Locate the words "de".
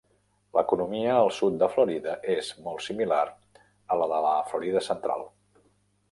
1.63-1.67, 4.15-4.33